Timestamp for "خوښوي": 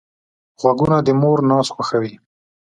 1.75-2.13